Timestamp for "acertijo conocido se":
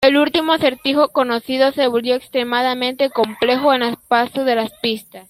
0.53-1.85